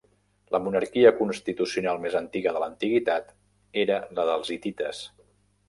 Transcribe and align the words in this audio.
La 0.53 0.59
monarquia 0.67 1.11
constitucional 1.19 2.01
més 2.07 2.17
antiga 2.21 2.55
de 2.57 2.63
l'antiguitat 2.65 3.31
era 3.85 4.01
la 4.21 4.29
dels 4.33 4.53
hitites. 4.59 5.07